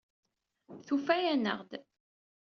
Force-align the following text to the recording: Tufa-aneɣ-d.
Tufa-aneɣ-d. 0.85 1.71